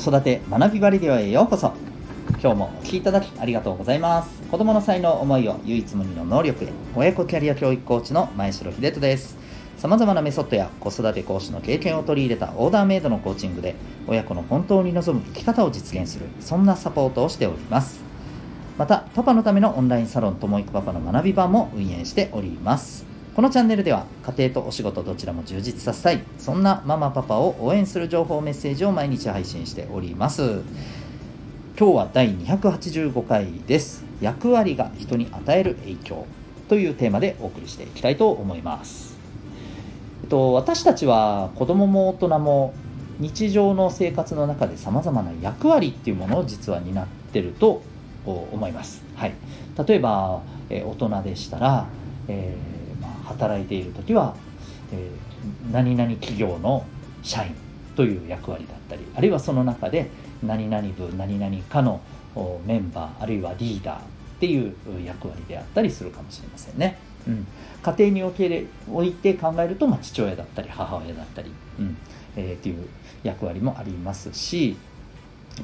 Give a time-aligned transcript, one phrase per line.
[0.00, 1.74] 育て学びバレディオへようこそ。
[2.42, 4.40] 今日もお聴きいただきありがとうございます。
[4.50, 9.36] 子供の才能思いを唯一無二の能力で親子キャリア教育コーチの前城秀人です。
[9.76, 13.74] さまざまなメソッドや子育て講師の経験を取り入れたオーダーメイドのコーチングで
[14.06, 16.24] 親子の本当に望む生き方を実現する。
[16.40, 18.00] そんなサポートをしております。
[18.78, 23.09] またパパのためのオンラインサロンともいくパパの学び場も運営しております。
[23.34, 30.62] このチャンネルでは家庭とお仕事どちらも充実させたいそんなママパパを応援する情報メッセージを毎日配信しております。
[31.78, 34.04] 今日は第285回です。
[34.20, 36.26] 役割が人に与える影響。
[36.70, 39.18] というテーマでお送りしていきたいと思います。
[40.22, 42.74] えっと私たちは子供も大人も
[43.18, 47.82] 日常の生活の中でさまざまな役割っていうものを実は担ってると
[48.24, 49.34] 思います、はい、
[49.86, 50.40] 例えば、
[50.70, 51.86] え大人でしたら、
[52.28, 52.69] えー
[53.30, 54.34] 働いている時は、
[54.92, 56.84] えー、何々企業の
[57.22, 57.54] 社員
[57.96, 60.10] という役割だったりあるいはその中で
[60.42, 62.00] 何々部何々かの
[62.64, 64.02] メンバーあるいはリーダーっ
[64.40, 64.74] ていう
[65.04, 66.98] 役割であったりするかもしれませんね。
[67.28, 67.46] うん、
[67.82, 71.96] 家庭におけおいて考えると、まあ、父親だったり母親だったり、うん
[72.36, 72.88] えー、っていう
[73.22, 74.76] 役割もありますし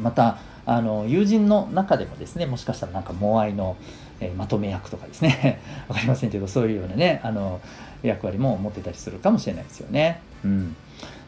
[0.00, 3.76] またあの友人の中でもですねもしかしたらなんかモアイの、
[4.20, 7.60] えー、まとめ役とかですね 分かりませんけどそういうようなねあの
[8.02, 10.20] 役割も持ってたりするかもしれないですよね。
[10.44, 10.76] うん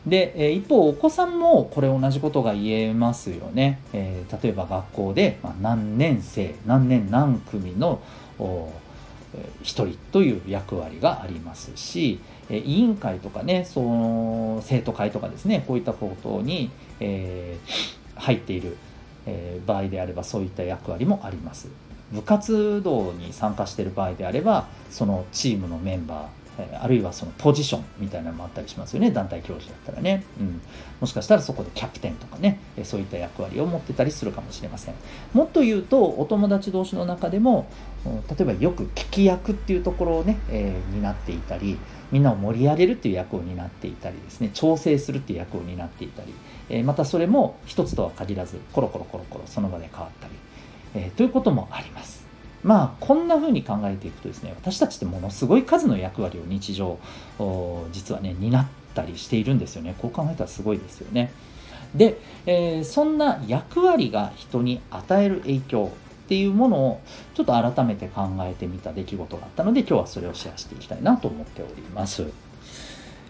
[0.07, 3.81] で、え一方お子さんもこれ同じことが言えますよね。
[3.93, 8.01] えー、例えば学校で、まあ、何年生何年何組の
[8.39, 8.73] 1
[9.63, 18.77] 人という役割がありますし、え委員会とかねその生徒会とかですねこういったことに、えー、入っている、
[19.27, 21.69] え場合であればそういった役割もあります。
[22.13, 26.39] 部活動に参加している場合であればそのチームのメンバー
[26.81, 29.13] あるいはそのポジションみたいなのもあったりしますよね。
[29.13, 30.61] 団体教授だったらね、うん、
[31.01, 32.59] もしかしたらそこでキャプテンとかね。
[32.83, 34.95] そういった役割を持ってたりするかもしれません。
[35.35, 37.69] もっと言うとお友達同士の中でも
[38.05, 41.79] 例えばよく聞き役っていうところをね、えー、担っていたり
[42.11, 44.51] みんなを盛り上げるっていう役を担っていたりですね。
[44.53, 46.35] 調整するっていう役を担っていたり、
[46.71, 50.35] えー、またそれも一つとは限らずコロコロコロコロその場で変わったり。
[50.95, 51.98] えー、ということもあります。
[52.65, 56.99] まあこんな風に考えていくとですね私たちってものすごい数の役割を日常
[57.93, 59.95] 実はね担ったりしているんですよね。
[59.99, 61.33] こう考えたらすごいですよね。
[61.95, 65.93] で、えー、そんな役割が人に与える影響
[66.25, 67.01] っていうものを
[67.35, 72.27] ちょっと改めて考えてみた出来事があったので今日はそれをシェアしていきたいなと思っております。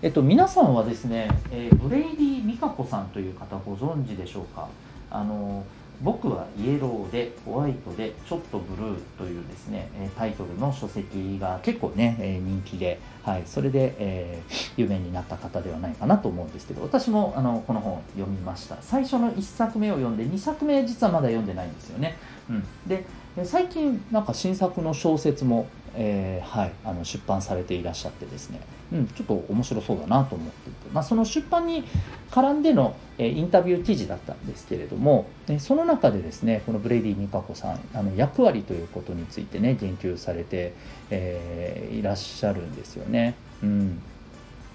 [0.02, 4.68] えっと皆さんはですね、えー、ブレイディ・ミカコさんという方ご存知でしょうか？
[5.10, 5.64] あの
[6.02, 18.76] 僕はイエローでホワイトでちょっとブルーというですねタイトルの書籍が結構ね人気で、はい、それで、えー、有名になった方ではないかなと思うんですけど私もあのこの本読みました。
[18.80, 22.16] 最初の1作目を読んで2作目実はまだ読んでないんですよね、
[22.48, 23.04] うん、で
[23.44, 25.68] 最近なんか新作の小説も
[26.00, 28.60] えー、はい、あの出版されていらっしゃってですね、
[28.92, 31.82] うん、ちょっと面白そうだなと思っていて、まあ、その出版に
[32.30, 40.72] 絡んでの、えー、インタビュー記事だったんですけれども、えその中でですねこのブレイディ・ミカコさんあの役割ということについてね言及されて、
[41.10, 43.34] えー、いらっしゃるんですよね。
[43.64, 44.00] うん、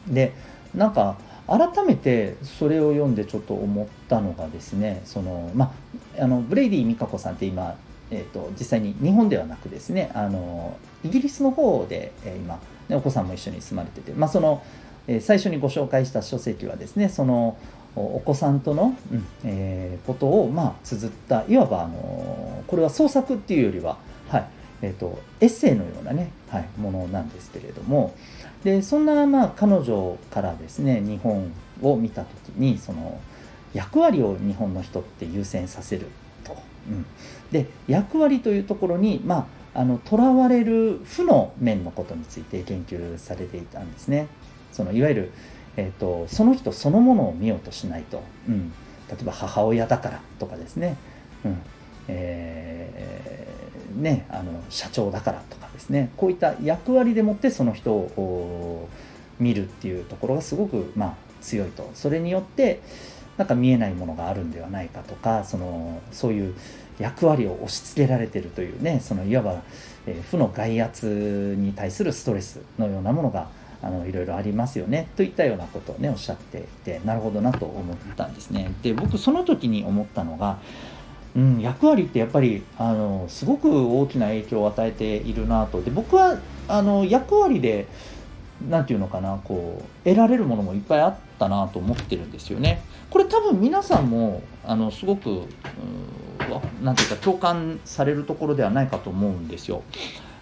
[0.09, 0.33] で
[0.75, 1.15] なんか
[1.47, 5.73] 改めてそれを読んでちょっと思ったのがですねその、ま
[6.17, 7.77] あ、あのブレイディ・ミカコさんって今
[8.13, 14.63] えーと、実際に日本ではなくですねあのイギリスの方で、え、今、ね、お子さんも一緒に住まれてて、まあ、その、
[15.07, 17.57] え、最初にご紹介した書籍はですねその
[17.95, 23.97] お子さんとの、うんえー、ことを、まあ、綴ったいわばあのこれは創作っていうよりは、
[24.29, 24.45] はい
[24.81, 28.15] えーと、エッセイのようなね、はい、ものなんですけれども
[28.63, 31.51] でそんな、まあ、彼女からですね日本
[31.81, 33.19] を見た時にその
[33.73, 36.07] 役割を日本の人って優先させる。
[36.89, 37.05] うん。
[37.51, 44.27] で役割というところにまああの囚われる負の面のことについて研究されていたんですね。
[44.71, 45.31] そのいわゆる、
[45.77, 48.71] えーと、その人そのものを見ようとしないと、うん、
[49.09, 50.97] 例えば母親だからとかですね,、
[51.45, 51.57] うん。
[52.07, 56.11] えー、ねあの社長だからとかですね。
[56.17, 58.89] こういった役割でもってその人を
[59.39, 61.89] 見るっていうところがすごく、まあ、強いと。
[61.95, 62.81] それによって
[63.37, 66.55] なんか見えないものがあるんではないかとかそのそういう
[66.99, 69.63] 役割を押し付けられてるというねそのいわば、
[70.05, 73.49] え、負の外圧に対するストレスのようなものが
[73.81, 78.71] あのいろいろありますよねといったようなことをねおっしゃっていてなるほどなと思ったんですね。
[78.81, 80.59] で僕その時に思ったのが
[81.35, 86.37] うん、役割ってやっぱりあのすごく大きな影響を与えているなとで僕は
[86.67, 87.87] あの役割で
[88.69, 92.81] 何て言うのかなこう得られるものもいっぱいあったなと思ってるんですよね。
[93.09, 95.43] これ多分皆さんもあのすごく
[96.81, 99.83] 何て言うか共感されるところではないかと思うんですよ。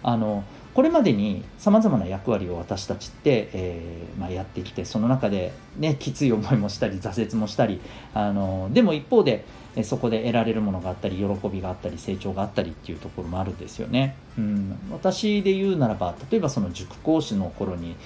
[0.02, 7.80] あのこれまでにさまざまな役割を私たちって、えー、まあ、やってきてその中で、ね、きつい思いもしたり挫折もしたり
[8.14, 9.44] あのでも一方で
[9.82, 14.16] そこで得られるものがあったり喜びがあったり成長があったりっていうところもあるんですよね。
[14.36, 17.96] うん、私で言うならば例えばその塾講師の頃に、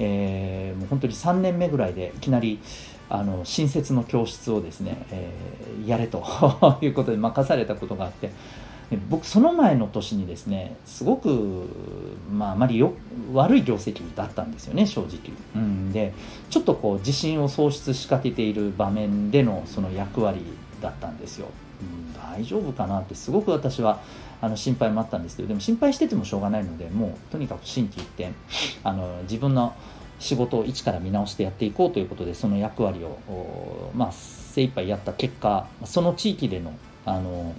[0.00, 2.58] えー、もう本当に3年目ぐらいでいきなり
[3.08, 6.24] あの新設の教室をですね、えー、やれと
[6.82, 8.30] いうことで任されたことがあって
[9.08, 11.68] 僕その前の年にですねすごく、
[12.30, 12.92] まあ、あまりよ
[13.32, 15.18] 悪い業績だったんですよね正直、
[15.56, 16.12] うん、で
[16.50, 20.40] ちょっとこう自信を喪失しかけている場面でのその役割
[20.84, 21.48] だったんですよ、
[21.80, 24.00] うん、大丈夫かなってすごく私は
[24.40, 28.32] あの心配もあったんですけどでも心配しててもしょうがないのでもうとにかく心機一転
[28.84, 29.74] あの自分の
[30.18, 36.72] 仕事を一から見直してやっていこうということでその役割を、まあ、精一杯やった結果その地域での
[37.06, 37.54] あの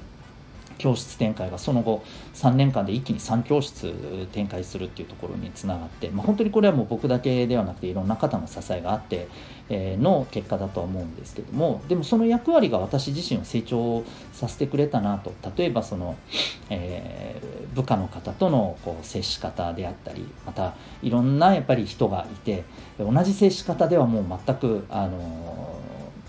[0.77, 3.94] 教室展開がその後3年間で一気に3教室
[4.31, 9.27] 展開するっていうところにつながって、まあ、本当にこれはもう僕だけではなくていろんな方の支えがあって
[9.69, 15.33] の結果だとは思うんですけどもでもその役割が私自身を成長させてくれたなと。
[15.57, 16.16] 例えばその、
[16.69, 22.63] えー、部下の方とのこう接し方であったりまたいろんなやっぱり人がいて
[23.00, 25.80] 同じ接し方ではもう全くあの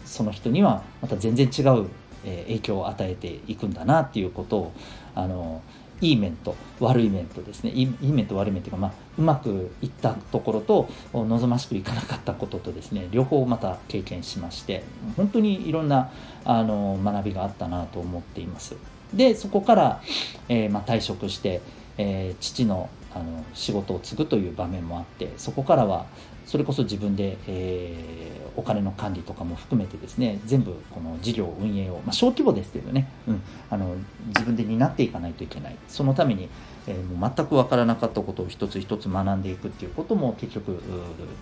[0.04, 1.88] その人にはまた全然違う
[2.26, 4.72] え影響を与えていくんだなっていうことを
[5.14, 5.62] あの
[6.02, 14.84] いい面と悪い面とですねいい面と悪い面というか、まあ、うまくいったところと望ましくいかなかったこととですね両方また経験しまして
[15.16, 16.10] 本当にいろんな
[16.44, 18.76] あの学びがあったなと思っています。
[19.14, 20.02] でそこから、
[20.48, 21.62] えー、まあ、退職して、
[21.96, 26.04] えー、父のあの仕事を継ぐという場面もあってそこからは
[26.46, 33.96] それこそ自分で、えー、お金の管理とかも含めてですね全部この事業運営を、まあ、小規模ですけどね、うん、あの
[34.28, 36.48] 自分で担っていかないといけないそのために、
[36.86, 40.80] えー、もう全く分からなかったことを一つ一つ学んでいくっていうことも結局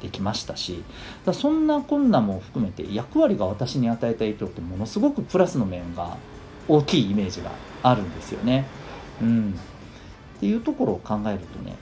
[0.01, 0.83] できましたし
[1.27, 6.17] だそんな困難も含めて役割が私に与えた影響ってものすごくプラスの面が
[6.67, 7.53] 大きいイメージが
[7.83, 8.65] あるんですよね。
[9.21, 9.55] うん
[10.37, 11.77] っていうところを考えるとね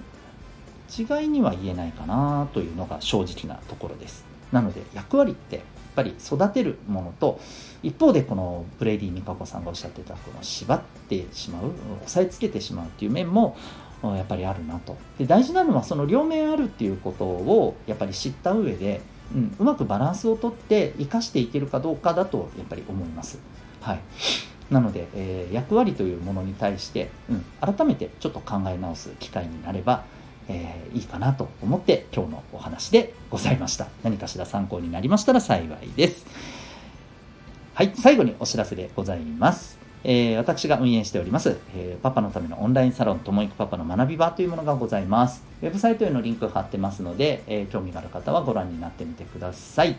[0.97, 4.25] 違いには言えないかなというのが正直なところです。
[4.53, 5.65] なので役割ってやっ
[5.97, 7.41] ぱり育てるものと
[7.83, 13.57] 一方でこのブレイディ・ミカコさんがおっしゃってたこの縛ってしまう押さえつけてしまうっていう面も
[14.03, 14.97] やっぱりあるなと。
[15.19, 19.01] で大事なのはその両面あるっていうことをやっぱり知った上で、
[19.35, 23.39] うん、うまくバランスをとって生かしていけるかどうかだとやっぱり思います。
[23.81, 24.01] はい。
[24.71, 30.05] なので、えー、役割というものに対して、うん、改めてちょっと考え直す機会になれば、
[30.49, 33.89] えー、いいかなと思って今日のお話でございました。
[34.03, 36.27] 何かしら参考になりましたら幸いです。
[37.75, 39.79] はい、最後にお知らせでございます。
[40.05, 45.45] えー、私が運営しております、えー、パパのためのオンラインサロンともいくパパの学び場というものがございます。
[45.63, 49.97] ウェブサイトへのリンク貼ってますので、えー、興味がある方はご覧になってみてください。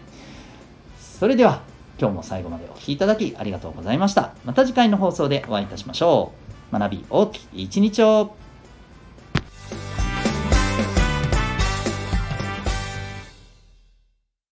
[1.00, 1.62] それでは
[1.98, 4.34] 今日も最後までお聴きいただきありがとうございました。
[4.44, 6.34] また次回の放送でお会いいたしましょ
[6.72, 6.78] う。
[6.78, 8.36] 学び大きい一日を